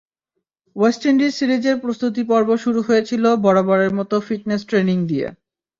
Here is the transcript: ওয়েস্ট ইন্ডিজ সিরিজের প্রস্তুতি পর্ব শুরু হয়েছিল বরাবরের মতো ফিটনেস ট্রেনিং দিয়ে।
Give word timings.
ওয়েস্ট 0.75 1.01
ইন্ডিজ 1.05 1.31
সিরিজের 1.35 1.77
প্রস্তুতি 1.79 2.21
পর্ব 2.31 2.49
শুরু 2.63 2.79
হয়েছিল 2.87 3.23
বরাবরের 3.43 3.91
মতো 3.99 4.15
ফিটনেস 4.27 4.61
ট্রেনিং 4.69 4.97
দিয়ে। 5.07 5.27